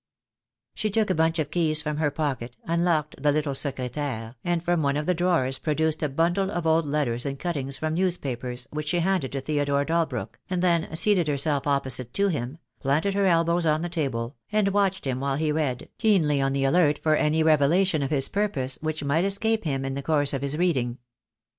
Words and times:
She 0.73 0.89
took 0.89 1.11
a 1.11 1.13
bunch 1.13 1.37
of 1.37 1.51
keys 1.51 1.83
from 1.83 1.97
her 1.97 2.09
pocket, 2.09 2.57
unlocked 2.63 3.21
the 3.21 3.31
little 3.31 3.53
secretaire, 3.53 4.33
and 4.43 4.63
from 4.63 4.81
one 4.81 4.97
of 4.97 5.05
the 5.05 5.13
drawers 5.13 5.59
produced 5.59 6.01
a 6.01 6.09
bundle 6.09 6.49
of 6.49 6.65
old 6.65 6.87
letters 6.87 7.23
and 7.23 7.37
cuttings 7.37 7.77
from 7.77 7.93
newspapers, 7.93 8.67
which 8.71 8.87
she 8.87 9.01
handed 9.01 9.31
to 9.33 9.41
Theodore 9.41 9.85
Dalbrook, 9.85 10.39
and 10.49 10.63
then 10.63 10.95
seated 10.95 11.27
herself 11.27 11.67
opposite 11.67 12.15
to 12.15 12.29
him, 12.29 12.57
planted 12.79 13.13
her 13.13 13.27
elbows 13.27 13.67
on 13.67 13.83
the 13.83 13.89
table, 13.89 14.35
and 14.51 14.69
watched 14.69 15.05
him 15.05 15.19
while 15.19 15.35
he 15.35 15.51
read, 15.51 15.87
keenly 15.99 16.41
on 16.41 16.53
the 16.53 16.63
alert 16.65 16.97
for 16.97 17.15
any 17.15 17.43
revelation 17.43 18.01
of 18.01 18.09
his 18.09 18.27
purpose 18.27 18.79
which 18.81 19.03
might 19.03 19.23
escape 19.23 19.65
him 19.65 19.85
in 19.85 19.93
the 19.93 20.01
course 20.01 20.33
of 20.33 20.41
his 20.41 20.57
reading. 20.57 20.97